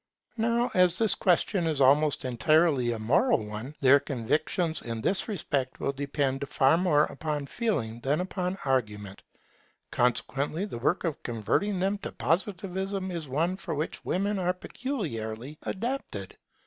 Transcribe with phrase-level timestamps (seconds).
[0.37, 5.79] Now as this question is almost entirely a moral one, their convictions in this respect
[5.79, 9.21] will depend far more upon Feeling than upon argument.
[9.91, 15.59] Consequently, the work of converting them to Positivism is one for which women are peculiarly
[15.61, 16.35] adapted.